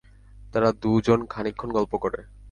তারা 0.53 0.69
দু 0.81 0.91
জন 1.01 1.19
খানিকক্ষণ 1.25 1.69
গল্প 1.71 1.93
করে। 1.97 2.19